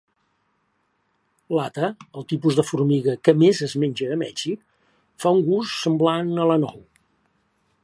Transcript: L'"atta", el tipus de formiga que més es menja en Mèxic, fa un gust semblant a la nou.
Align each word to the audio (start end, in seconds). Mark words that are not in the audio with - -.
L'"atta", 1.55 1.89
el 2.21 2.25
tipus 2.33 2.57
de 2.61 2.65
formiga 2.69 3.15
que 3.29 3.35
més 3.43 3.61
es 3.69 3.77
menja 3.85 4.09
en 4.15 4.19
Mèxic, 4.23 4.65
fa 5.25 5.37
un 5.39 5.45
gust 5.51 5.79
semblant 5.85 6.33
a 6.47 6.51
la 6.53 6.57
nou. 6.65 6.83